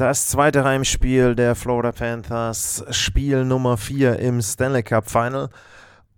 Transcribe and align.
Das 0.00 0.28
zweite 0.28 0.64
Heimspiel 0.64 1.34
der 1.34 1.54
Florida 1.54 1.92
Panthers, 1.92 2.82
Spiel 2.88 3.44
Nummer 3.44 3.76
4 3.76 4.18
im 4.18 4.40
Stanley 4.40 4.82
Cup 4.82 5.10
Final. 5.10 5.50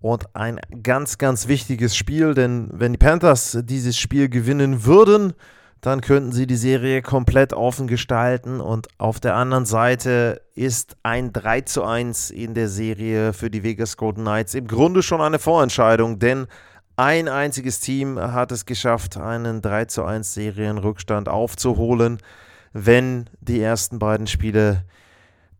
Und 0.00 0.36
ein 0.36 0.60
ganz, 0.84 1.18
ganz 1.18 1.48
wichtiges 1.48 1.96
Spiel, 1.96 2.34
denn 2.34 2.68
wenn 2.72 2.92
die 2.92 2.98
Panthers 2.98 3.58
dieses 3.64 3.98
Spiel 3.98 4.28
gewinnen 4.28 4.84
würden, 4.84 5.32
dann 5.80 6.00
könnten 6.00 6.30
sie 6.30 6.46
die 6.46 6.54
Serie 6.54 7.02
komplett 7.02 7.54
offen 7.54 7.88
gestalten. 7.88 8.60
Und 8.60 8.86
auf 8.98 9.18
der 9.18 9.34
anderen 9.34 9.66
Seite 9.66 10.42
ist 10.54 10.96
ein 11.02 11.32
3 11.32 11.62
zu 11.62 11.82
1 11.82 12.30
in 12.30 12.54
der 12.54 12.68
Serie 12.68 13.32
für 13.32 13.50
die 13.50 13.64
Vegas 13.64 13.96
Golden 13.96 14.22
Knights 14.22 14.54
im 14.54 14.68
Grunde 14.68 15.02
schon 15.02 15.20
eine 15.20 15.40
Vorentscheidung, 15.40 16.20
denn 16.20 16.46
ein 16.94 17.26
einziges 17.26 17.80
Team 17.80 18.16
hat 18.16 18.52
es 18.52 18.64
geschafft, 18.64 19.16
einen 19.16 19.60
3 19.60 19.86
zu 19.86 20.04
1 20.04 20.34
Serienrückstand 20.34 21.28
aufzuholen 21.28 22.18
wenn 22.72 23.28
die 23.40 23.60
ersten 23.60 23.98
beiden 23.98 24.26
Spiele 24.26 24.84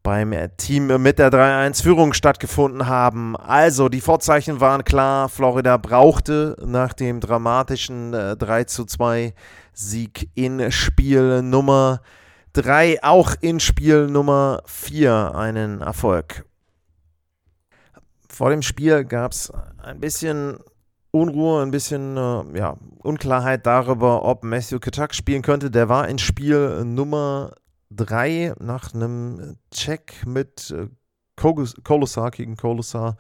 beim 0.03 0.34
Team 0.57 0.89
mit 1.01 1.19
der 1.19 1.30
3-1-Führung 1.30 2.12
stattgefunden 2.12 2.87
haben. 2.87 3.37
Also, 3.37 3.89
die 3.89 4.00
Vorzeichen 4.00 4.61
waren 4.61 4.84
klar. 4.84 5.28
Florida 5.28 5.77
brauchte 5.77 6.56
nach 6.64 6.92
dem 6.92 7.20
dramatischen 7.20 8.12
äh, 8.12 8.37
3 8.37 9.34
Sieg 9.72 10.28
in 10.34 10.72
Spiel 10.72 11.42
Nummer 11.42 12.00
3, 12.55 13.03
auch 13.03 13.34
in 13.41 13.61
Spiel 13.61 14.09
Nummer 14.09 14.62
4 14.67 15.34
einen 15.34 15.81
Erfolg. 15.81 16.44
Vor 18.28 18.50
dem 18.50 18.62
Spiel 18.62 19.05
gab 19.05 19.33
es 19.33 19.53
ein 19.83 20.00
bisschen 20.00 20.59
Unruhe, 21.13 21.63
ein 21.63 21.71
bisschen 21.71 22.17
äh, 22.17 22.59
ja, 22.59 22.77
Unklarheit 23.03 23.67
darüber, 23.67 24.25
ob 24.25 24.45
Matthew 24.45 24.81
Katak 24.81 25.15
spielen 25.15 25.43
könnte. 25.43 25.71
Der 25.71 25.89
war 25.91 26.09
in 26.09 26.19
Spiel 26.19 26.85
Nummer 26.85 27.53
3 27.91 28.55
nach 28.59 28.95
einem 28.95 29.57
Check 29.71 30.27
mit 30.27 30.71
äh, 30.71 30.89
Kolosar 31.37 32.31
gegen 32.31 32.57
Kolosar. 32.57 33.17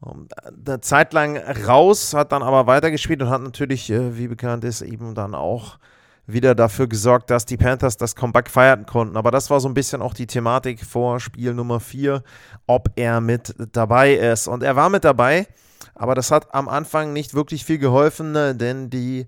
Um, 0.00 0.26
eine 0.66 0.80
Zeit 0.80 1.12
lang 1.12 1.36
raus, 1.36 2.14
hat 2.14 2.32
dann 2.32 2.42
aber 2.42 2.66
weitergespielt 2.66 3.22
und 3.22 3.30
hat 3.30 3.42
natürlich, 3.42 3.90
äh, 3.90 4.18
wie 4.18 4.26
bekannt 4.26 4.64
ist, 4.64 4.82
eben 4.82 5.14
dann 5.14 5.36
auch 5.36 5.78
wieder 6.26 6.56
dafür 6.56 6.88
gesorgt, 6.88 7.30
dass 7.30 7.46
die 7.46 7.56
Panthers 7.56 7.96
das 7.96 8.16
Comeback 8.16 8.50
feiern 8.50 8.86
konnten. 8.86 9.16
Aber 9.16 9.30
das 9.30 9.50
war 9.50 9.60
so 9.60 9.68
ein 9.68 9.74
bisschen 9.74 10.02
auch 10.02 10.14
die 10.14 10.26
Thematik 10.26 10.84
vor 10.84 11.20
Spiel 11.20 11.54
Nummer 11.54 11.78
4, 11.78 12.22
ob 12.66 12.88
er 12.96 13.20
mit 13.20 13.54
dabei 13.72 14.14
ist. 14.14 14.48
Und 14.48 14.64
er 14.64 14.74
war 14.74 14.90
mit 14.90 15.04
dabei. 15.04 15.46
Aber 15.94 16.14
das 16.14 16.30
hat 16.30 16.54
am 16.54 16.68
Anfang 16.68 17.12
nicht 17.12 17.34
wirklich 17.34 17.64
viel 17.64 17.78
geholfen, 17.78 18.32
ne, 18.32 18.54
denn 18.54 18.90
die 18.90 19.26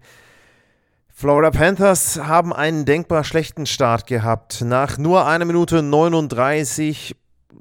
Florida 1.18 1.50
Panthers 1.50 2.18
haben 2.18 2.52
einen 2.52 2.84
denkbar 2.84 3.24
schlechten 3.24 3.64
Start 3.64 4.06
gehabt. 4.06 4.60
Nach 4.60 4.98
nur 4.98 5.27
einer 5.27 5.46
Minute 5.46 5.82
39 5.82 7.16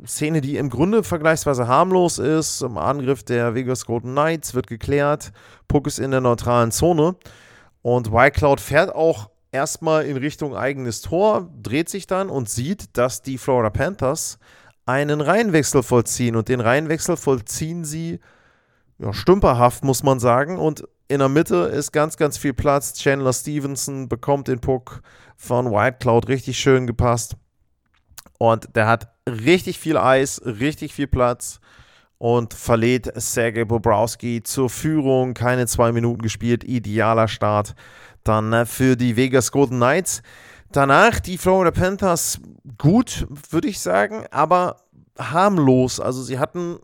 Szene, 0.06 0.42
die 0.42 0.58
im 0.58 0.70
Grunde 0.70 1.04
vergleichsweise 1.04 1.68
harmlos 1.68 2.20
ist. 2.20 2.62
Im 2.62 2.78
Angriff 2.78 3.24
der 3.24 3.56
Vegas 3.56 3.86
Golden 3.86 4.12
Knights 4.12 4.54
wird 4.54 4.68
geklärt. 4.68 5.32
Puck 5.68 5.88
ist 5.88 6.00
in 6.00 6.12
der 6.12 6.22
neutralen 6.22 6.72
Zone. 6.72 7.16
Und 7.82 8.12
Whitecloud 8.12 8.60
fährt 8.60 8.94
auch 8.94 9.30
erstmal 9.52 10.06
in 10.06 10.18
Richtung 10.18 10.56
eigenes 10.56 11.02
Tor, 11.02 11.50
dreht 11.62 11.88
sich 11.88 12.08
dann 12.08 12.30
und 12.30 12.50
sieht, 12.50 12.98
dass 12.98 13.22
die 13.22 13.38
Florida 13.38 13.70
Panthers 13.70 14.38
einen 14.86 15.22
Reihenwechsel 15.22 15.82
vollziehen. 15.82 16.36
Und 16.36 16.50
den 16.50 16.60
Reihenwechsel 16.60 17.16
vollziehen 17.16 17.86
sie 17.86 18.20
ja, 19.00 19.14
stümperhaft, 19.14 19.84
muss 19.84 20.04
man 20.04 20.20
sagen. 20.20 20.58
Und 20.58 20.88
in 21.08 21.20
der 21.20 21.30
Mitte 21.30 21.56
ist 21.56 21.92
ganz, 21.92 22.18
ganz 22.18 22.38
viel 22.38 22.54
Platz. 22.54 22.94
Chandler 22.94 23.34
Stevenson 23.34 24.10
bekommt 24.10 24.48
den 24.48 24.60
Puck 24.60 25.02
von 25.36 25.72
White 25.72 25.98
Cloud 26.00 26.28
richtig 26.28 26.58
schön 26.58 26.88
gepasst. 26.88 27.36
Und 28.38 28.76
der 28.76 28.88
hat 28.88 29.14
richtig 29.30 29.80
viel 29.80 29.98
Eis, 29.98 30.42
richtig 30.46 30.94
viel 30.94 31.08
Platz 31.08 31.60
und 32.18 32.54
verlädt 32.54 33.12
Sergei 33.16 33.66
Bobrowski 33.66 34.42
zur 34.44 34.70
Führung. 34.70 35.34
Keine 35.34 35.68
zwei 35.68 35.92
Minuten 35.92 36.22
gespielt, 36.22 36.64
idealer 36.64 37.28
Start 37.28 37.76
dann 38.24 38.52
äh, 38.52 38.66
für 38.66 38.98
die 38.98 39.16
Vegas 39.16 39.52
Golden 39.52 39.78
Knights. 39.78 40.22
Danach 40.72 41.20
die 41.20 41.38
Florida 41.38 41.72
Panthers 41.72 42.40
gut, 42.78 43.28
würde 43.52 43.70
ich 43.70 43.80
sagen, 43.80 44.26
aber 44.32 44.78
harmlos. 45.18 46.00
Also 46.02 46.22
sie 46.22 46.40
hatten 46.40 46.80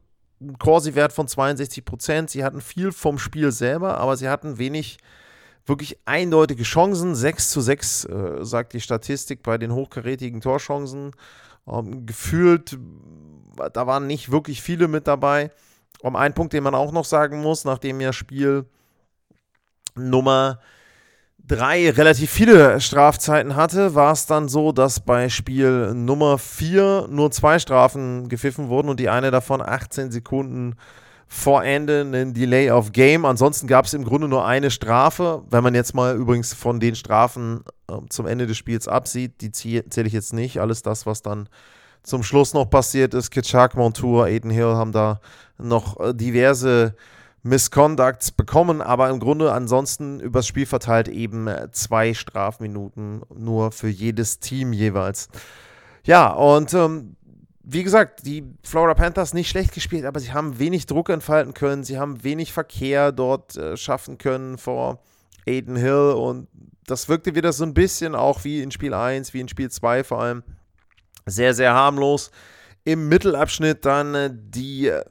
Corsi-Wert 0.60 1.14
von 1.14 1.28
62 1.28 1.86
Prozent. 1.86 2.30
Sie 2.30 2.44
hatten 2.44 2.62
viel 2.62 2.92
vom 2.92 3.18
Spiel 3.18 3.52
selber, 3.52 3.98
aber 3.98 4.18
sie 4.18 4.30
hatten 4.30 4.58
wenig 4.58 4.98
wirklich 5.66 6.00
eindeutige 6.06 6.64
Chancen. 6.64 7.16
6 7.16 7.52
zu 7.52 7.62
6 7.62 8.06
äh, 8.06 8.38
sagt 8.42 8.74
die 8.74 8.82
Statistik 8.82 9.44
bei 9.44 9.58
den 9.58 9.74
hochkarätigen 9.74 10.42
Torchancen. 10.42 11.12
Ähm, 11.68 12.06
gefühlt, 12.06 12.78
da 13.74 13.88
waren 13.88 14.08
nicht 14.08 14.32
wirklich 14.32 14.62
viele 14.62 14.88
mit 14.88 15.08
dabei. 15.08 15.52
Um 16.02 16.16
einen 16.16 16.34
Punkt, 16.34 16.54
den 16.54 16.64
man 16.64 16.76
auch 16.76 16.92
noch 16.92 17.06
sagen 17.06 17.42
muss, 17.42 17.64
nachdem 17.64 18.02
ja 18.02 18.12
Spiel 18.12 18.66
Nummer 19.96 20.60
drei 21.52 21.90
relativ 21.90 22.32
viele 22.32 22.80
Strafzeiten 22.80 23.58
hatte, 23.58 23.94
war 23.94 24.14
es 24.14 24.26
dann 24.26 24.48
so, 24.48 24.72
dass 24.72 25.02
bei 25.02 25.28
Spiel 25.28 25.94
Nummer 25.94 26.38
vier 26.38 27.08
nur 27.10 27.30
zwei 27.32 27.60
Strafen 27.60 28.30
gepfiffen 28.30 28.70
wurden 28.70 28.88
und 28.88 29.00
die 29.00 29.10
eine 29.10 29.32
davon 29.32 29.62
18 29.62 30.12
Sekunden 30.12 30.76
vor 31.28 31.64
Ende 31.64 32.02
ein 32.02 32.34
Delay 32.34 32.72
of 32.72 32.94
Game. 32.94 33.26
Ansonsten 33.26 33.68
gab 33.68 33.86
es 33.86 33.94
im 33.94 34.06
Grunde 34.06 34.30
nur 34.30 34.46
eine 34.46 34.72
Strafe. 34.72 35.44
Wenn 35.50 35.64
man 35.64 35.76
jetzt 35.76 35.94
mal 35.94 36.16
übrigens 36.16 36.54
von 36.54 36.80
den 36.80 36.96
Strafen 36.96 37.64
äh, 37.90 37.96
zum 38.10 38.28
Ende 38.28 38.48
des 38.48 38.58
Spiels 38.58 38.88
absieht, 38.88 39.42
die 39.42 39.52
zähle 39.52 40.08
ich 40.08 40.14
jetzt 40.14 40.34
nicht. 40.34 40.62
Alles 40.62 40.84
das, 40.84 41.06
was 41.06 41.22
dann 41.22 41.50
zum 42.02 42.24
Schluss 42.24 42.54
noch 42.54 42.70
passiert 42.70 43.14
ist, 43.14 43.30
Kitschak, 43.30 43.76
Montour, 43.76 44.26
Aiden 44.26 44.52
Hill 44.52 44.74
haben 44.76 44.94
da 44.94 45.20
noch 45.58 46.00
äh, 46.00 46.14
diverse 46.14 46.96
Misconducts 47.44 48.32
bekommen, 48.32 48.82
aber 48.82 49.10
im 49.10 49.20
Grunde 49.20 49.52
ansonsten 49.52 50.20
übers 50.20 50.48
Spiel 50.48 50.66
verteilt 50.66 51.08
eben 51.08 51.50
zwei 51.72 52.14
Strafminuten 52.14 53.24
nur 53.34 53.72
für 53.72 53.90
jedes 53.90 54.40
Team 54.40 54.74
jeweils. 54.74 55.30
Ja, 56.04 56.32
und 56.32 56.74
ähm, 56.74 57.16
wie 57.64 57.84
gesagt, 57.84 58.26
die 58.26 58.44
Florida 58.64 58.94
Panthers 58.94 59.34
nicht 59.34 59.50
schlecht 59.50 59.74
gespielt, 59.74 60.06
aber 60.06 60.20
sie 60.20 60.34
haben 60.34 60.60
wenig 60.60 60.86
Druck 60.86 61.10
entfalten 61.10 61.54
können, 61.54 61.84
sie 61.84 61.98
haben 61.98 62.24
wenig 62.24 62.54
Verkehr 62.54 63.12
dort 63.12 63.56
äh, 63.56 63.78
schaffen 63.78 64.18
können 64.18 64.58
vor 64.58 65.00
Aiden 65.48 65.76
Hill 65.76 66.14
und 66.16 66.48
das 66.86 67.08
wirkte 67.08 67.36
wieder 67.36 67.54
so 67.54 67.64
ein 67.64 67.74
bisschen 67.74 68.16
auch 68.16 68.44
wie 68.44 68.62
in 68.62 68.72
Spiel 68.72 68.94
1, 68.94 69.34
wie 69.34 69.40
in 69.40 69.48
Spiel 69.48 69.70
2 69.70 70.04
vor 70.04 70.22
allem. 70.22 70.44
Sehr, 71.26 71.54
sehr 71.54 71.74
harmlos. 71.74 72.32
Im 72.84 73.08
Mittelabschnitt 73.10 73.86
dann 73.86 74.16
äh, 74.16 74.30
die 74.34 74.88
äh, 74.88 75.04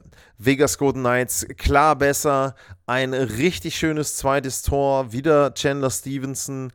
Vegas 0.43 0.79
Golden 0.79 1.01
Knights 1.01 1.45
klar 1.57 1.95
besser. 1.95 2.55
Ein 2.87 3.13
richtig 3.13 3.75
schönes 3.75 4.17
zweites 4.17 4.63
Tor. 4.63 5.11
Wieder 5.11 5.53
Chandler 5.53 5.91
Stevenson. 5.91 6.73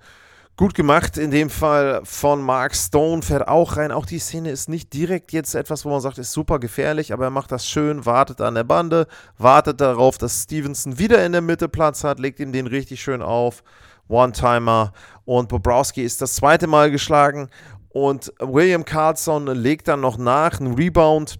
Gut 0.56 0.72
gemacht, 0.72 1.19
in 1.19 1.32
dem 1.32 1.50
Fall 1.50 2.00
von 2.04 2.41
Mark 2.41 2.77
Stone, 2.77 3.22
fährt 3.22 3.47
auch 3.47 3.77
rein. 3.77 3.93
Auch 3.93 4.06
die 4.06 4.21
Szene 4.21 4.51
ist 4.51 4.68
nicht 4.68 4.92
direkt 4.95 5.33
jetzt 5.33 5.54
etwas, 5.54 5.84
wo 5.84 5.91
man 5.91 6.01
sagt, 6.01 6.16
ist 6.16 6.33
super 6.33 6.60
gefährlich, 6.60 7.13
aber 7.13 7.24
er 7.24 7.30
macht 7.30 7.53
das 7.53 7.68
schön, 7.68 8.07
wartet 8.07 8.41
an 8.41 8.54
der 8.54 8.65
Bande, 8.65 9.07
wartet 9.36 9.83
darauf, 9.83 10.16
dass 10.16 10.45
Stevenson 10.45 10.98
wieder 10.98 11.27
in 11.27 11.33
der 11.33 11.42
Mitte 11.42 11.68
Platz 11.68 12.04
hat, 12.04 12.21
legt 12.21 12.41
ihm 12.41 12.53
den 12.53 12.68
richtig 12.68 13.03
schön 13.03 13.21
auf. 13.21 13.63
One-Timer 14.09 14.92
und 15.24 15.48
Bobrowski 15.48 16.03
ist 16.03 16.22
das 16.22 16.36
zweite 16.36 16.68
Mal 16.68 16.91
geschlagen 16.91 17.51
und 17.91 18.33
William 18.39 18.84
Carlson 18.84 19.48
legt 19.48 19.89
dann 19.89 20.01
noch 20.01 20.16
nach, 20.16 20.60
einen 20.60 20.74
Rebound 20.74 21.39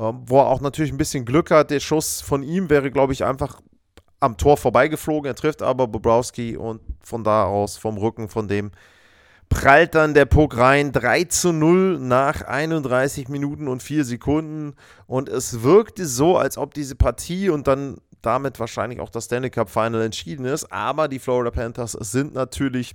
wo 0.00 0.38
er 0.38 0.46
auch 0.46 0.60
natürlich 0.60 0.92
ein 0.92 0.98
bisschen 0.98 1.24
Glück 1.24 1.50
hat. 1.50 1.70
Der 1.70 1.80
Schuss 1.80 2.20
von 2.20 2.42
ihm 2.42 2.70
wäre, 2.70 2.90
glaube 2.90 3.12
ich, 3.12 3.24
einfach 3.24 3.60
am 4.18 4.36
Tor 4.36 4.56
vorbeigeflogen. 4.56 5.30
Er 5.30 5.34
trifft 5.34 5.62
aber 5.62 5.86
Bobrowski 5.88 6.56
und 6.56 6.80
von 7.02 7.24
da 7.24 7.44
aus 7.44 7.76
vom 7.76 7.98
Rücken 7.98 8.28
von 8.28 8.48
dem 8.48 8.70
prallt 9.50 9.94
dann 9.94 10.14
der 10.14 10.24
Puck 10.24 10.56
rein. 10.56 10.92
3 10.92 11.24
zu 11.24 11.52
0 11.52 11.98
nach 11.98 12.42
31 12.42 13.28
Minuten 13.28 13.68
und 13.68 13.82
4 13.82 14.04
Sekunden. 14.04 14.74
Und 15.06 15.28
es 15.28 15.62
wirkte 15.62 16.06
so, 16.06 16.38
als 16.38 16.56
ob 16.56 16.72
diese 16.72 16.94
Partie 16.94 17.50
und 17.50 17.66
dann 17.66 17.98
damit 18.22 18.60
wahrscheinlich 18.60 19.00
auch 19.00 19.10
das 19.10 19.24
Stanley 19.24 19.50
Cup 19.50 19.68
Final 19.68 20.02
entschieden 20.02 20.44
ist. 20.46 20.72
Aber 20.72 21.08
die 21.08 21.18
Florida 21.18 21.50
Panthers 21.50 21.92
sind 21.92 22.32
natürlich 22.32 22.94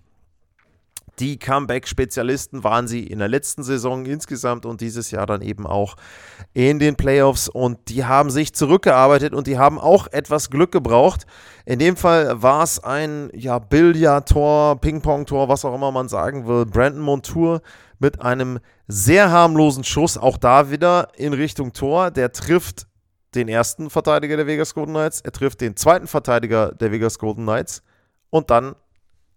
Die 1.20 1.40
Comeback-Spezialisten 1.40 2.64
waren 2.64 2.88
sie 2.88 3.06
in 3.06 3.20
der 3.20 3.28
letzten 3.28 3.64
Saison 3.64 4.06
insgesamt 4.06 4.66
und 4.66 4.82
dieses 4.82 5.12
Jahr 5.12 5.26
dann 5.26 5.42
eben 5.42 5.66
auch 5.66 5.96
in 6.54 6.80
den 6.80 6.96
Playoffs. 6.96 7.48
Und 7.48 7.90
die 7.90 8.06
haben 8.06 8.30
sich 8.30 8.54
zurückgearbeitet 8.54 9.34
und 9.34 9.48
die 9.48 9.58
haben 9.58 9.80
auch 9.80 10.08
etwas 10.08 10.50
Glück 10.50 10.72
gebraucht. 10.72 11.26
In 11.66 11.80
dem 11.80 11.96
Fall 11.96 12.42
war 12.42 12.64
es 12.64 12.84
ein 12.84 13.30
ja, 13.34 13.60
Billard-Tor, 13.60 14.82
Ping-Pong-Tor, 14.82 15.48
was 15.48 15.64
auch 15.64 15.74
immer 15.74 15.92
man 15.92 16.10
sagen 16.10 16.48
will. 16.48 16.66
Brandon 16.66 17.02
Montour 17.02 17.62
mit 18.00 18.22
einem 18.22 18.60
sehr 18.88 19.32
harmlosen 19.32 19.84
Schuss, 19.84 20.18
auch 20.18 20.38
da 20.38 20.70
wieder 20.70 21.10
in 21.16 21.34
Richtung 21.34 21.74
Tor. 21.74 22.12
Der 22.12 22.32
trifft 22.32 22.88
den 23.36 23.48
ersten 23.48 23.90
Verteidiger 23.90 24.38
der 24.38 24.48
Vegas 24.48 24.74
Golden 24.74 24.94
Knights, 24.94 25.22
er 25.22 25.32
trifft 25.32 25.62
den 25.62 25.76
zweiten 25.76 26.08
Verteidiger 26.08 26.72
der 26.74 26.92
Vegas 26.92 27.20
Golden 27.20 27.44
Knights 27.44 27.84
und 28.30 28.50
dann 28.50 28.76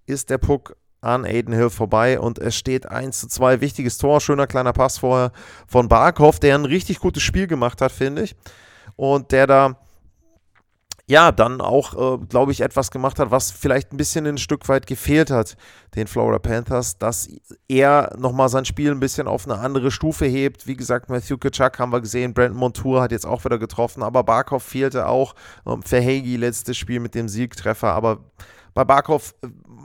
ist 0.06 0.30
der 0.30 0.38
Puck 0.38 0.76
an 1.00 1.24
Aiden 1.24 1.54
Hill 1.54 1.70
vorbei 1.70 2.18
und 2.18 2.38
es 2.38 2.56
steht 2.56 2.88
1 2.88 3.20
zu 3.20 3.28
2. 3.28 3.60
Wichtiges 3.60 3.98
Tor, 3.98 4.20
schöner 4.20 4.46
kleiner 4.46 4.72
Pass 4.72 4.98
vorher 4.98 5.32
von 5.66 5.88
Barkov, 5.88 6.40
der 6.40 6.54
ein 6.54 6.64
richtig 6.64 6.98
gutes 6.98 7.22
Spiel 7.22 7.46
gemacht 7.46 7.80
hat, 7.80 7.92
finde 7.92 8.22
ich. 8.22 8.36
Und 8.96 9.32
der 9.32 9.46
da 9.46 9.76
ja, 11.10 11.32
dann 11.32 11.62
auch, 11.62 11.94
äh, 11.94 12.18
glaube 12.26 12.52
ich, 12.52 12.60
etwas 12.60 12.90
gemacht 12.90 13.18
hat, 13.18 13.30
was 13.30 13.50
vielleicht 13.50 13.92
ein 13.92 13.96
bisschen 13.96 14.26
ein 14.26 14.36
Stück 14.36 14.68
weit 14.68 14.86
gefehlt 14.86 15.30
hat, 15.30 15.56
den 15.94 16.06
Florida 16.06 16.38
Panthers, 16.38 16.98
dass 16.98 17.30
er 17.66 18.14
nochmal 18.18 18.50
sein 18.50 18.66
Spiel 18.66 18.90
ein 18.90 19.00
bisschen 19.00 19.26
auf 19.26 19.48
eine 19.48 19.58
andere 19.58 19.90
Stufe 19.90 20.26
hebt. 20.26 20.66
Wie 20.66 20.76
gesagt, 20.76 21.08
Matthew 21.08 21.38
Kachuk 21.38 21.78
haben 21.78 21.92
wir 21.92 22.02
gesehen, 22.02 22.34
Brandon 22.34 22.58
Montour 22.58 23.00
hat 23.00 23.12
jetzt 23.12 23.24
auch 23.24 23.42
wieder 23.46 23.58
getroffen, 23.58 24.02
aber 24.02 24.22
Barkov 24.22 24.62
fehlte 24.62 25.06
auch. 25.08 25.34
Ähm, 25.66 25.82
Verhegi 25.82 26.36
letztes 26.36 26.76
Spiel 26.76 27.00
mit 27.00 27.14
dem 27.14 27.26
Siegtreffer, 27.30 27.94
aber 27.94 28.18
bei 28.74 28.84
Barkov, 28.84 29.34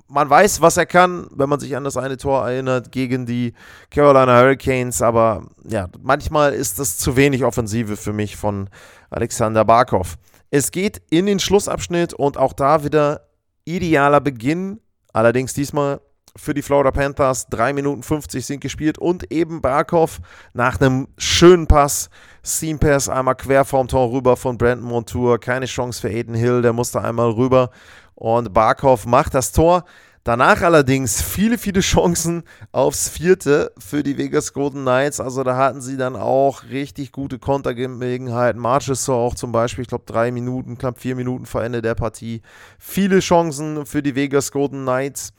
man 0.07 0.29
weiß, 0.29 0.61
was 0.61 0.77
er 0.77 0.85
kann, 0.85 1.27
wenn 1.31 1.49
man 1.49 1.59
sich 1.59 1.75
an 1.75 1.83
das 1.83 1.97
eine 1.97 2.17
Tor 2.17 2.47
erinnert 2.47 2.91
gegen 2.91 3.25
die 3.25 3.53
Carolina 3.89 4.39
Hurricanes, 4.39 5.01
aber 5.01 5.47
ja, 5.67 5.87
manchmal 6.01 6.53
ist 6.53 6.79
das 6.79 6.97
zu 6.97 7.15
wenig 7.15 7.43
Offensive 7.43 7.97
für 7.97 8.13
mich 8.13 8.35
von 8.35 8.69
Alexander 9.09 9.65
Barkov. 9.65 10.17
Es 10.51 10.71
geht 10.71 11.01
in 11.09 11.25
den 11.25 11.39
Schlussabschnitt 11.39 12.13
und 12.13 12.37
auch 12.37 12.53
da 12.53 12.83
wieder 12.83 13.27
idealer 13.65 14.21
Beginn, 14.21 14.79
allerdings 15.11 15.53
diesmal 15.53 15.99
für 16.35 16.53
die 16.53 16.61
Florida 16.61 16.91
Panthers. 16.91 17.47
3 17.47 17.73
Minuten 17.73 18.03
50 18.03 18.45
sind 18.45 18.59
gespielt 18.59 18.97
und 18.97 19.31
eben 19.31 19.61
Barkov 19.61 20.19
nach 20.53 20.79
einem 20.79 21.07
schönen 21.17 21.67
Pass. 21.67 22.09
Seam 22.41 22.79
Pass 22.79 23.07
einmal 23.07 23.35
quer 23.35 23.65
vorm 23.65 23.87
Tor 23.87 24.11
rüber 24.11 24.35
von 24.35 24.57
Brandon 24.57 24.87
Montour. 24.87 25.39
Keine 25.39 25.65
Chance 25.65 26.01
für 26.01 26.09
Aiden 26.09 26.35
Hill, 26.35 26.61
der 26.61 26.73
musste 26.73 27.01
einmal 27.01 27.29
rüber 27.31 27.69
und 28.15 28.53
Barkov 28.53 29.05
macht 29.05 29.33
das 29.33 29.51
Tor. 29.51 29.85
Danach 30.23 30.61
allerdings 30.61 31.21
viele, 31.21 31.57
viele 31.57 31.81
Chancen 31.81 32.43
aufs 32.71 33.09
vierte 33.09 33.73
für 33.77 34.03
die 34.03 34.17
Vegas 34.17 34.53
Golden 34.53 34.83
Knights. 34.83 35.19
Also 35.19 35.43
da 35.43 35.57
hatten 35.57 35.81
sie 35.81 35.97
dann 35.97 36.15
auch 36.15 36.63
richtig 36.69 37.11
gute 37.11 37.39
Kontergelegenheiten. 37.39 38.61
Marchessault 38.61 39.33
auch 39.33 39.35
zum 39.35 39.51
Beispiel, 39.51 39.81
ich 39.81 39.89
glaube 39.89 40.05
drei 40.07 40.31
Minuten, 40.31 40.77
knapp 40.77 40.97
vier 40.97 41.15
Minuten 41.15 41.45
vor 41.45 41.61
Ende 41.61 41.81
der 41.81 41.95
Partie. 41.95 42.41
Viele 42.79 43.19
Chancen 43.19 43.85
für 43.85 44.01
die 44.01 44.15
Vegas 44.15 44.53
Golden 44.53 44.83
Knights. 44.83 45.33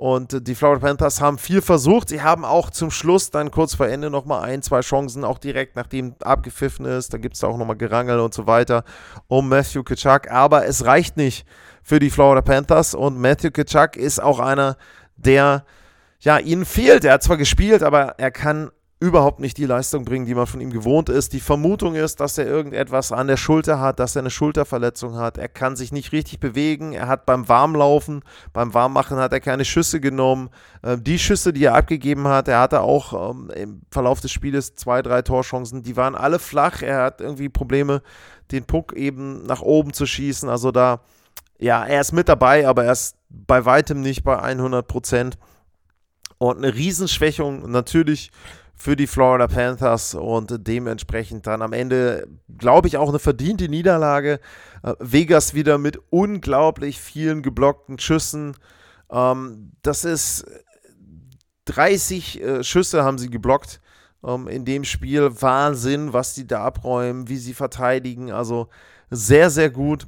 Und 0.00 0.48
die 0.48 0.54
Florida 0.54 0.80
Panthers 0.80 1.20
haben 1.20 1.36
viel 1.36 1.60
versucht. 1.60 2.08
Sie 2.08 2.22
haben 2.22 2.46
auch 2.46 2.70
zum 2.70 2.90
Schluss 2.90 3.30
dann 3.30 3.50
kurz 3.50 3.74
vor 3.74 3.86
Ende 3.86 4.08
nochmal 4.08 4.44
ein, 4.44 4.62
zwei 4.62 4.80
Chancen, 4.80 5.24
auch 5.24 5.36
direkt 5.36 5.76
nachdem 5.76 6.14
abgepfiffen 6.22 6.86
ist. 6.86 7.12
Da 7.12 7.18
gibt 7.18 7.36
es 7.36 7.44
auch 7.44 7.58
nochmal 7.58 7.76
Gerangel 7.76 8.18
und 8.20 8.32
so 8.32 8.46
weiter 8.46 8.84
um 9.28 9.50
Matthew 9.50 9.82
Kitschak. 9.82 10.30
Aber 10.30 10.64
es 10.64 10.86
reicht 10.86 11.18
nicht 11.18 11.46
für 11.82 11.98
die 11.98 12.08
Florida 12.08 12.40
Panthers. 12.40 12.94
Und 12.94 13.18
Matthew 13.18 13.50
Kitschak 13.50 13.98
ist 13.98 14.22
auch 14.22 14.40
einer, 14.40 14.78
der 15.16 15.66
ja 16.20 16.38
ihnen 16.38 16.64
fehlt. 16.64 17.04
Er 17.04 17.12
hat 17.12 17.22
zwar 17.22 17.36
gespielt, 17.36 17.82
aber 17.82 18.14
er 18.16 18.30
kann 18.30 18.70
überhaupt 19.00 19.40
nicht 19.40 19.56
die 19.56 19.64
Leistung 19.64 20.04
bringen, 20.04 20.26
die 20.26 20.34
man 20.34 20.46
von 20.46 20.60
ihm 20.60 20.70
gewohnt 20.70 21.08
ist. 21.08 21.32
Die 21.32 21.40
Vermutung 21.40 21.94
ist, 21.94 22.20
dass 22.20 22.36
er 22.36 22.46
irgendetwas 22.46 23.12
an 23.12 23.28
der 23.28 23.38
Schulter 23.38 23.80
hat, 23.80 23.98
dass 23.98 24.14
er 24.14 24.20
eine 24.20 24.30
Schulterverletzung 24.30 25.16
hat. 25.16 25.38
Er 25.38 25.48
kann 25.48 25.74
sich 25.74 25.90
nicht 25.90 26.12
richtig 26.12 26.38
bewegen. 26.38 26.92
Er 26.92 27.08
hat 27.08 27.24
beim 27.24 27.48
Warmlaufen, 27.48 28.22
beim 28.52 28.74
Warmmachen 28.74 29.16
hat 29.16 29.32
er 29.32 29.40
keine 29.40 29.64
Schüsse 29.64 30.00
genommen. 30.00 30.50
Ähm, 30.84 31.02
die 31.02 31.18
Schüsse, 31.18 31.54
die 31.54 31.64
er 31.64 31.76
abgegeben 31.76 32.28
hat, 32.28 32.46
er 32.46 32.60
hatte 32.60 32.82
auch 32.82 33.30
ähm, 33.30 33.50
im 33.56 33.80
Verlauf 33.90 34.20
des 34.20 34.32
Spieles 34.32 34.74
zwei, 34.74 35.00
drei 35.00 35.22
Torchancen. 35.22 35.82
Die 35.82 35.96
waren 35.96 36.14
alle 36.14 36.38
flach. 36.38 36.82
Er 36.82 37.02
hat 37.02 37.22
irgendwie 37.22 37.48
Probleme, 37.48 38.02
den 38.52 38.64
Puck 38.64 38.92
eben 38.92 39.46
nach 39.46 39.62
oben 39.62 39.94
zu 39.94 40.04
schießen. 40.04 40.50
Also 40.50 40.72
da, 40.72 41.00
ja, 41.58 41.86
er 41.86 42.02
ist 42.02 42.12
mit 42.12 42.28
dabei, 42.28 42.68
aber 42.68 42.84
er 42.84 42.92
ist 42.92 43.16
bei 43.30 43.64
weitem 43.64 44.02
nicht 44.02 44.24
bei 44.24 44.38
100 44.38 44.86
Prozent. 44.86 45.38
Und 46.36 46.58
eine 46.58 46.74
Riesenschwächung 46.74 47.70
natürlich 47.70 48.30
für 48.80 48.96
die 48.96 49.06
Florida 49.06 49.46
Panthers 49.46 50.14
und 50.14 50.66
dementsprechend 50.66 51.46
dann 51.46 51.60
am 51.60 51.74
Ende, 51.74 52.26
glaube 52.56 52.88
ich, 52.88 52.96
auch 52.96 53.10
eine 53.10 53.18
verdiente 53.18 53.68
Niederlage. 53.68 54.40
Äh, 54.82 54.94
Vegas 55.00 55.52
wieder 55.52 55.76
mit 55.76 56.00
unglaublich 56.08 56.98
vielen 56.98 57.42
geblockten 57.42 57.98
Schüssen. 57.98 58.56
Ähm, 59.10 59.72
das 59.82 60.06
ist 60.06 60.46
30 61.66 62.40
äh, 62.40 62.64
Schüsse 62.64 63.04
haben 63.04 63.18
sie 63.18 63.28
geblockt 63.28 63.82
ähm, 64.24 64.48
in 64.48 64.64
dem 64.64 64.84
Spiel. 64.84 65.30
Wahnsinn, 65.42 66.14
was 66.14 66.32
die 66.32 66.46
da 66.46 66.64
abräumen, 66.64 67.28
wie 67.28 67.36
sie 67.36 67.52
verteidigen. 67.52 68.32
Also 68.32 68.68
sehr, 69.10 69.50
sehr 69.50 69.68
gut. 69.68 70.06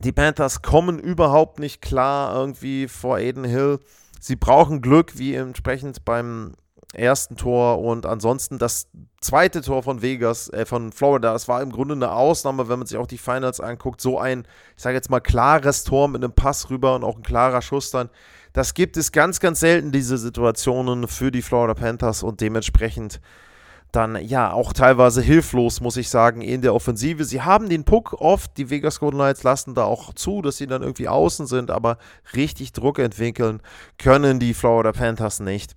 Die 0.00 0.12
Panthers 0.12 0.60
kommen 0.60 0.98
überhaupt 0.98 1.58
nicht 1.58 1.80
klar 1.80 2.36
irgendwie 2.36 2.88
vor 2.88 3.16
Aiden 3.16 3.44
Hill. 3.44 3.78
Sie 4.20 4.36
brauchen 4.36 4.82
Glück, 4.82 5.16
wie 5.16 5.34
entsprechend 5.34 6.04
beim 6.04 6.52
ersten 6.92 7.36
Tor 7.36 7.80
und 7.80 8.06
ansonsten 8.06 8.58
das 8.58 8.88
zweite 9.20 9.62
Tor 9.62 9.82
von 9.82 10.02
Vegas, 10.02 10.48
äh, 10.50 10.66
von 10.66 10.92
Florida, 10.92 11.34
es 11.34 11.48
war 11.48 11.62
im 11.62 11.72
Grunde 11.72 11.94
eine 11.94 12.12
Ausnahme, 12.12 12.68
wenn 12.68 12.78
man 12.78 12.86
sich 12.86 12.98
auch 12.98 13.06
die 13.06 13.18
Finals 13.18 13.60
anguckt. 13.60 14.00
So 14.00 14.18
ein, 14.18 14.46
ich 14.76 14.82
sage 14.82 14.96
jetzt 14.96 15.10
mal, 15.10 15.20
klares 15.20 15.84
Tor 15.84 16.08
mit 16.08 16.22
einem 16.22 16.32
Pass 16.32 16.70
rüber 16.70 16.94
und 16.94 17.04
auch 17.04 17.16
ein 17.16 17.22
klarer 17.22 17.62
Schuss 17.62 17.90
dann. 17.90 18.10
Das 18.52 18.74
gibt 18.74 18.96
es 18.96 19.12
ganz, 19.12 19.40
ganz 19.40 19.60
selten, 19.60 19.92
diese 19.92 20.18
Situationen 20.18 21.08
für 21.08 21.30
die 21.30 21.42
Florida 21.42 21.74
Panthers 21.74 22.22
und 22.22 22.40
dementsprechend 22.40 23.20
dann 23.92 24.16
ja 24.26 24.52
auch 24.52 24.72
teilweise 24.72 25.22
hilflos, 25.22 25.80
muss 25.80 25.96
ich 25.96 26.08
sagen, 26.08 26.42
in 26.42 26.62
der 26.62 26.74
Offensive. 26.74 27.24
Sie 27.24 27.42
haben 27.42 27.68
den 27.68 27.84
Puck 27.84 28.14
oft, 28.14 28.56
die 28.56 28.70
Vegas 28.70 28.98
Golden 29.00 29.18
Knights 29.18 29.42
lassen 29.42 29.74
da 29.74 29.84
auch 29.84 30.14
zu, 30.14 30.42
dass 30.42 30.56
sie 30.56 30.66
dann 30.66 30.82
irgendwie 30.82 31.08
außen 31.08 31.46
sind, 31.46 31.70
aber 31.70 31.98
richtig 32.34 32.72
Druck 32.72 32.98
entwickeln 32.98 33.60
können 33.98 34.40
die 34.40 34.54
Florida 34.54 34.92
Panthers 34.92 35.40
nicht. 35.40 35.74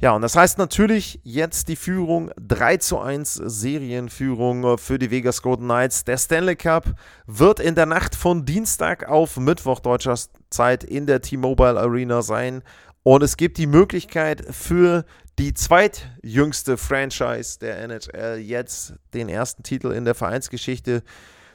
Ja, 0.00 0.12
und 0.12 0.22
das 0.22 0.36
heißt 0.36 0.58
natürlich 0.58 1.18
jetzt 1.24 1.66
die 1.66 1.74
Führung 1.74 2.30
3 2.40 2.76
zu 2.76 3.00
1 3.00 3.34
Serienführung 3.34 4.78
für 4.78 4.96
die 4.96 5.10
Vegas 5.10 5.42
Golden 5.42 5.64
Knights. 5.64 6.04
Der 6.04 6.18
Stanley 6.18 6.54
Cup 6.54 6.94
wird 7.26 7.58
in 7.58 7.74
der 7.74 7.86
Nacht 7.86 8.14
von 8.14 8.44
Dienstag 8.44 9.08
auf 9.08 9.36
Mittwoch 9.38 9.80
deutscher 9.80 10.14
Zeit 10.50 10.84
in 10.84 11.06
der 11.06 11.20
T-Mobile 11.20 11.80
Arena 11.80 12.22
sein. 12.22 12.62
Und 13.02 13.24
es 13.24 13.36
gibt 13.36 13.58
die 13.58 13.66
Möglichkeit 13.66 14.44
für 14.50 15.04
die 15.38 15.54
zweitjüngste 15.54 16.76
Franchise 16.76 17.58
der 17.60 17.78
NHL 17.78 18.38
jetzt 18.38 18.94
den 19.14 19.28
ersten 19.28 19.62
Titel 19.62 19.92
in 19.92 20.04
der 20.04 20.14
Vereinsgeschichte 20.14 21.02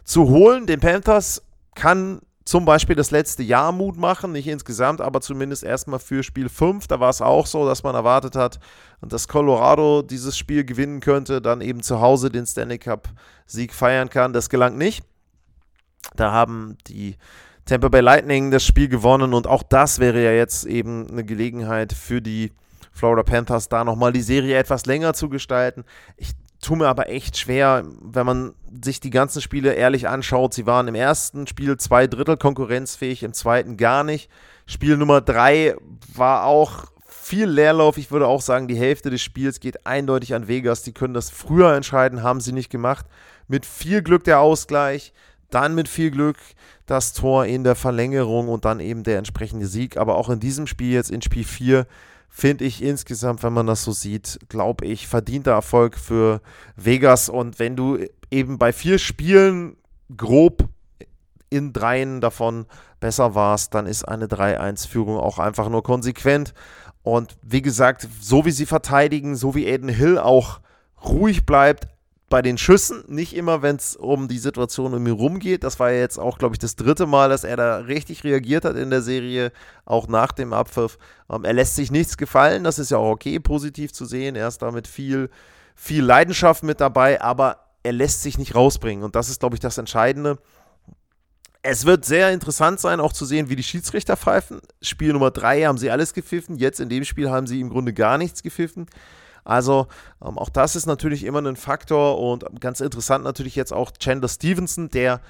zu 0.06 0.30
holen. 0.30 0.66
Den 0.66 0.80
Panthers 0.80 1.44
kann 1.76 2.22
zum 2.46 2.66
Beispiel 2.66 2.96
das 2.96 3.12
letzte 3.12 3.44
Jahr 3.44 3.72
Mut 3.72 3.98
machen, 3.98 4.32
nicht 4.32 4.48
insgesamt, 4.48 5.02
aber 5.02 5.22
zumindest 5.22 5.64
erstmal 5.64 6.00
für 6.00 6.24
Spiel 6.24 6.50
5. 6.50 6.88
Da 6.88 7.00
war 7.00 7.10
es 7.10 7.22
auch 7.22 7.46
so, 7.46 7.66
dass 7.66 7.84
man 7.84 7.96
erwartet 7.96 8.36
hat, 8.36 8.60
dass 9.02 9.28
Colorado 9.28 10.02
dieses 10.02 10.38
Spiel 10.38 10.64
gewinnen 10.64 11.00
könnte, 11.00 11.42
dann 11.42 11.62
eben 11.62 11.84
zu 11.84 12.00
Hause 12.00 12.30
den 12.30 12.46
Stanley 12.46 12.80
Cup-Sieg 12.80 13.74
feiern 13.74 14.10
kann. 14.10 14.34
Das 14.34 14.50
gelang 14.50 14.78
nicht. 14.78 15.04
Da 16.16 16.32
haben 16.32 16.78
die 16.88 17.18
Tampa 17.66 17.90
Bay 17.90 18.02
Lightning 18.02 18.52
das 18.52 18.66
Spiel 18.66 18.90
gewonnen 18.90 19.34
und 19.34 19.48
auch 19.48 19.64
das 19.64 20.00
wäre 20.00 20.22
ja 20.22 20.32
jetzt 20.32 20.66
eben 20.66 21.10
eine 21.10 21.24
Gelegenheit 21.24 21.94
für 21.94 22.22
die 22.22 22.52
Florida 22.94 23.24
Panthers, 23.24 23.70
da 23.70 23.84
nochmal 23.84 24.14
die 24.14 24.22
Serie 24.22 24.58
etwas 24.58 24.86
länger 24.86 25.14
zu 25.14 25.28
gestalten. 25.28 25.84
Ich 26.16 26.34
tue 26.62 26.78
mir 26.78 26.88
aber 26.88 27.10
echt 27.10 27.38
schwer, 27.38 27.84
wenn 28.02 28.26
man 28.26 28.54
sich 28.84 29.00
die 29.00 29.10
ganzen 29.10 29.42
Spiele 29.42 29.74
ehrlich 29.74 30.08
anschaut. 30.08 30.54
Sie 30.54 30.66
waren 30.66 30.88
im 30.88 30.96
ersten 30.96 31.46
Spiel 31.48 31.78
zwei 31.78 32.08
Drittel 32.08 32.38
konkurrenzfähig, 32.38 33.24
im 33.24 33.34
zweiten 33.34 33.78
gar 33.78 34.04
nicht. 34.04 34.30
Spiel 34.66 34.96
Nummer 34.96 35.22
drei 35.22 35.76
war 36.16 36.46
auch 36.46 36.86
viel 37.06 37.46
Leerlauf. 37.46 37.98
Ich 37.98 38.12
würde 38.12 38.28
auch 38.28 38.42
sagen, 38.42 38.68
die 38.68 38.78
Hälfte 38.78 39.10
des 39.10 39.22
Spiels 39.22 39.60
geht 39.60 39.86
eindeutig 39.86 40.34
an 40.34 40.48
Vegas. 40.48 40.84
Die 40.84 40.94
können 40.94 41.14
das 41.14 41.30
früher 41.30 41.74
entscheiden, 41.74 42.24
haben 42.24 42.42
sie 42.42 42.54
nicht 42.54 42.70
gemacht. 42.70 43.06
Mit 43.48 43.66
viel 43.66 44.02
Glück 44.02 44.24
der 44.24 44.40
Ausgleich, 44.40 45.14
dann 45.50 45.76
mit 45.76 45.88
viel 45.88 46.12
Glück 46.12 46.38
das 46.86 47.14
Tor 47.14 47.46
in 47.46 47.64
der 47.64 47.76
Verlängerung 47.76 48.50
und 48.50 48.66
dann 48.66 48.80
eben 48.80 49.04
der 49.04 49.18
entsprechende 49.18 49.68
Sieg. 49.68 49.98
Aber 49.98 50.16
auch 50.16 50.30
in 50.30 50.40
diesem 50.40 50.68
Spiel, 50.68 50.94
jetzt 50.94 51.12
in 51.12 51.22
Spiel 51.22 51.44
4, 51.44 51.86
finde 52.36 52.66
ich 52.66 52.82
insgesamt, 52.82 53.44
wenn 53.44 53.54
man 53.54 53.68
das 53.68 53.84
so 53.84 53.92
sieht, 53.92 54.40
glaube 54.50 54.88
ich, 54.88 55.08
verdienter 55.08 55.52
Erfolg 55.52 55.96
für 55.96 56.42
Vegas. 56.76 57.30
Und 57.30 57.60
wenn 57.60 57.76
du 57.76 58.00
eben 58.32 58.58
bei 58.58 58.74
vier 58.74 58.98
Spielen 58.98 59.78
grob 60.18 60.68
in 61.52 61.74
dreien 61.74 62.22
davon 62.22 62.66
besser 63.00 63.36
warst, 63.36 63.76
dann 63.76 63.86
ist 63.86 64.08
eine 64.08 64.26
3-1-Führung 64.26 65.18
auch 65.18 65.38
einfach 65.38 65.70
nur 65.70 65.84
konsequent. 65.84 66.56
Und 67.04 67.38
wie 67.44 67.62
gesagt, 67.62 68.08
so 68.20 68.46
wie 68.46 68.52
sie 68.52 68.66
verteidigen, 68.66 69.36
so 69.36 69.54
wie 69.54 69.68
Aiden 69.68 69.90
Hill 69.90 70.18
auch 70.18 70.60
ruhig 71.06 71.46
bleibt, 71.46 71.88
bei 72.34 72.42
den 72.42 72.58
Schüssen, 72.58 73.04
nicht 73.08 73.36
immer, 73.36 73.62
wenn 73.62 73.76
es 73.76 73.96
um 73.96 74.28
die 74.28 74.40
Situation 74.40 74.96
um 74.96 75.06
ihn 75.06 75.14
rumgeht. 75.14 75.64
Das 75.64 75.80
war 75.80 75.92
ja 75.92 76.00
jetzt 76.00 76.18
auch, 76.18 76.40
glaube 76.40 76.56
ich, 76.56 76.58
das 76.58 76.76
dritte 76.76 77.06
Mal, 77.06 77.30
dass 77.30 77.44
er 77.44 77.58
da 77.58 77.78
richtig 77.78 78.24
reagiert 78.24 78.66
hat 78.66 78.76
in 78.76 78.90
der 78.90 79.04
Serie, 79.04 79.52
auch 79.86 80.08
nach 80.08 80.32
dem 80.32 80.52
Abpfiff. 80.52 80.98
Ähm, 81.30 81.44
er 81.44 81.54
lässt 81.54 81.76
sich 81.76 81.92
nichts 81.92 82.18
gefallen, 82.18 82.64
das 82.64 82.80
ist 82.80 82.90
ja 82.90 82.98
auch 82.98 83.12
okay, 83.12 83.40
positiv 83.40 83.94
zu 83.94 84.06
sehen. 84.06 84.36
Er 84.36 84.48
ist 84.48 84.64
da 84.64 84.72
mit 84.72 84.88
viel, 84.88 85.30
viel 85.76 86.04
Leidenschaft 86.04 86.64
mit 86.64 86.82
dabei, 86.82 87.22
aber 87.22 87.60
er 87.84 87.94
lässt 87.94 88.24
sich 88.24 88.40
nicht 88.40 88.56
rausbringen. 88.56 89.04
Und 89.04 89.16
das 89.16 89.30
ist, 89.30 89.40
glaube 89.40 89.56
ich, 89.56 89.60
das 89.60 89.78
Entscheidende. 89.78 90.40
Es 91.62 91.86
wird 91.86 92.04
sehr 92.04 92.32
interessant 92.32 92.80
sein, 92.80 93.00
auch 93.00 93.14
zu 93.14 93.26
sehen, 93.26 93.50
wie 93.50 93.56
die 93.56 93.62
Schiedsrichter 93.62 94.18
pfeifen. 94.18 94.60
Spiel 94.82 95.14
Nummer 95.14 95.30
3 95.30 95.66
haben 95.66 95.78
sie 95.78 95.92
alles 95.92 96.16
gepfiffen. 96.16 96.56
Jetzt 96.56 96.80
in 96.80 96.90
dem 96.90 97.06
Spiel 97.06 97.30
haben 97.30 97.46
sie 97.46 97.62
im 97.62 97.70
Grunde 97.70 97.94
gar 97.94 98.18
nichts 98.18 98.42
gepfiffen. 98.42 98.88
Also 99.44 99.88
ähm, 100.24 100.38
auch 100.38 100.50
das 100.50 100.76
ist 100.76 100.86
natürlich 100.86 101.24
immer 101.24 101.42
ein 101.42 101.56
Faktor 101.56 102.20
und 102.20 102.60
ganz 102.60 102.80
interessant 102.80 103.24
natürlich 103.24 103.56
jetzt 103.56 103.74
auch 103.74 103.92
Chandler 103.92 104.30
Stevenson, 104.30 104.90
der 104.90 105.22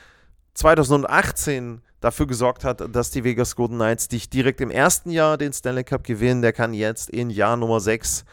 2018 0.54 1.82
dafür 2.00 2.28
gesorgt 2.28 2.64
hat, 2.64 2.96
dass 2.96 3.12
die 3.12 3.24
Vegas 3.24 3.56
Golden 3.56 3.76
Knights 3.76 4.12
nicht 4.12 4.34
direkt 4.34 4.62
im 4.62 4.70
ersten 4.70 5.10
Jahr 5.10 5.38
den 5.38 5.54
Stanley 5.54 5.84
Cup 5.84 6.04
gewinnen. 6.04 6.42
Der 6.42 6.54
kann 6.54 6.74
jetzt 6.74 7.10
in 7.10 7.30
Jahr 7.30 7.58
Nummer 7.58 7.80
6 7.80 8.26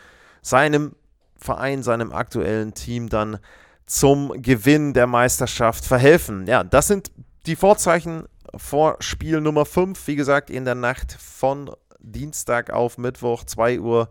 seinem 0.42 0.96
Verein, 1.36 1.82
seinem 1.82 2.12
aktuellen 2.12 2.74
Team 2.74 3.08
dann 3.08 3.38
zum 3.86 4.32
Gewinn 4.42 4.92
der 4.92 5.06
Meisterschaft 5.06 5.84
verhelfen. 5.84 6.46
Ja, 6.46 6.64
das 6.64 6.88
sind 6.88 7.10
die 7.46 7.56
Vorzeichen 7.56 8.24
vor 8.56 8.96
Spiel 9.00 9.40
Nummer 9.40 9.64
5. 9.64 10.06
Wie 10.06 10.16
gesagt, 10.16 10.50
in 10.50 10.64
der 10.64 10.74
Nacht 10.74 11.12
von 11.12 11.70
Dienstag 12.00 12.70
auf 12.70 12.98
Mittwoch, 12.98 13.44
2 13.44 13.80
Uhr 13.80 14.10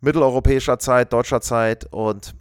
mitteleuropäischer 0.00 0.78
Zeit, 0.78 1.12
deutscher 1.12 1.40
Zeit. 1.40 1.86
Und 1.90 2.34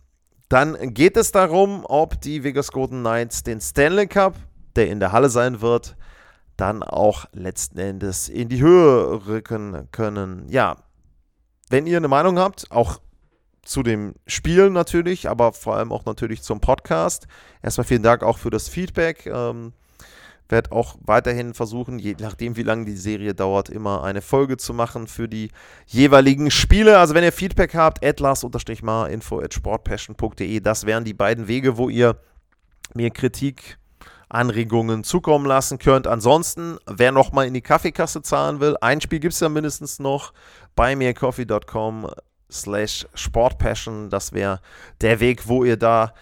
dann 0.49 0.93
geht 0.93 1.17
es 1.17 1.31
darum, 1.31 1.85
ob 1.85 2.21
die 2.21 2.43
Vegas 2.43 2.71
Golden 2.71 3.01
Knights 3.01 3.43
den 3.43 3.59
Stanley 3.61 4.07
Cup, 4.07 4.35
der 4.75 4.89
in 4.89 4.99
der 4.99 5.11
Halle 5.11 5.29
sein 5.29 5.61
wird, 5.61 5.95
dann 6.55 6.83
auch 6.83 7.25
letzten 7.33 7.77
Endes 7.77 8.29
in 8.29 8.49
die 8.49 8.61
Höhe 8.61 9.27
rücken 9.27 9.87
können. 9.91 10.47
Ja, 10.49 10.77
wenn 11.69 11.85
ihr 11.85 11.97
eine 11.97 12.07
Meinung 12.07 12.39
habt, 12.39 12.71
auch 12.71 12.99
zu 13.63 13.83
dem 13.83 14.15
Spiel 14.25 14.69
natürlich, 14.69 15.29
aber 15.29 15.51
vor 15.51 15.75
allem 15.75 15.91
auch 15.91 16.05
natürlich 16.05 16.41
zum 16.41 16.61
Podcast. 16.61 17.27
Erstmal 17.61 17.85
vielen 17.85 18.03
Dank 18.03 18.23
auch 18.23 18.37
für 18.37 18.49
das 18.49 18.69
Feedback. 18.69 19.25
Ähm, 19.25 19.73
werde 20.49 20.71
auch 20.71 20.95
weiterhin 21.01 21.53
versuchen, 21.53 21.99
je 21.99 22.15
nachdem 22.19 22.55
wie 22.55 22.63
lange 22.63 22.85
die 22.85 22.95
Serie 22.95 23.33
dauert, 23.33 23.69
immer 23.69 24.03
eine 24.03 24.21
Folge 24.21 24.57
zu 24.57 24.73
machen 24.73 25.07
für 25.07 25.27
die 25.27 25.51
jeweiligen 25.85 26.51
Spiele. 26.51 26.99
Also 26.99 27.13
wenn 27.13 27.23
ihr 27.23 27.31
Feedback 27.31 27.75
habt, 27.75 28.05
atlas-mar 28.05 29.09
info 29.09 29.39
at 29.39 29.53
sportpassion.de, 29.53 30.59
das 30.59 30.85
wären 30.85 31.03
die 31.03 31.13
beiden 31.13 31.47
Wege, 31.47 31.77
wo 31.77 31.89
ihr 31.89 32.17
mir 32.93 33.09
Kritik, 33.11 33.77
Anregungen 34.29 35.03
zukommen 35.03 35.45
lassen 35.45 35.79
könnt. 35.79 36.05
Ansonsten, 36.05 36.77
wer 36.85 37.11
nochmal 37.11 37.47
in 37.47 37.53
die 37.53 37.61
Kaffeekasse 37.61 38.21
zahlen 38.21 38.59
will, 38.59 38.75
ein 38.81 38.99
Spiel 38.99 39.19
gibt 39.19 39.33
es 39.33 39.39
ja 39.39 39.49
mindestens 39.49 39.99
noch 39.99 40.33
bei 40.75 40.95
mircoffee.com 40.95 42.09
slash 42.51 43.07
sportpassion. 43.13 44.09
Das 44.09 44.33
wäre 44.33 44.59
der 45.01 45.19
Weg, 45.19 45.47
wo 45.47 45.63
ihr 45.63 45.77
da 45.77 46.13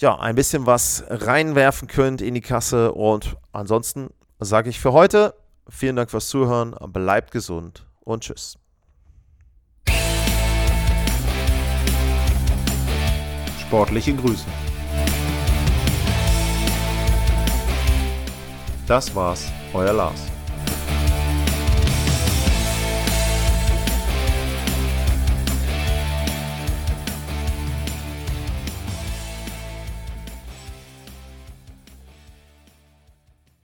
ja, 0.00 0.18
ein 0.18 0.34
bisschen 0.34 0.66
was 0.66 1.04
reinwerfen 1.08 1.86
könnt 1.86 2.22
in 2.22 2.34
die 2.34 2.40
Kasse. 2.40 2.92
Und 2.92 3.36
ansonsten 3.52 4.08
sage 4.38 4.70
ich 4.70 4.80
für 4.80 4.92
heute 4.92 5.34
vielen 5.68 5.96
Dank 5.96 6.10
fürs 6.10 6.28
Zuhören, 6.28 6.74
bleibt 6.88 7.30
gesund 7.30 7.86
und 8.00 8.24
tschüss. 8.24 8.58
Sportliche 13.60 14.14
Grüße. 14.14 14.46
Das 18.86 19.14
war's, 19.14 19.52
euer 19.72 19.92
Lars. 19.92 20.39